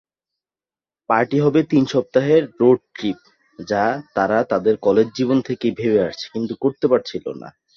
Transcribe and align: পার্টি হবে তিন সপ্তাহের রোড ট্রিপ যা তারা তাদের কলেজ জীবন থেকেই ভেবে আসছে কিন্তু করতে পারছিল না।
পার্টি 1.09 1.37
হবে 1.39 1.59
তিন 1.71 1.83
সপ্তাহের 1.93 2.43
রোড 2.59 2.79
ট্রিপ 2.95 3.19
যা 3.59 3.83
তারা 4.15 4.37
তাদের 4.51 4.75
কলেজ 4.81 5.07
জীবন 5.17 5.37
থেকেই 5.47 5.73
ভেবে 5.79 5.99
আসছে 6.07 6.25
কিন্তু 6.33 6.53
করতে 6.63 6.85
পারছিল 6.91 7.25
না। 7.41 7.49